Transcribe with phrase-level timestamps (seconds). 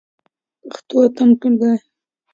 [0.69, 1.75] پښتو اتم ټولګی.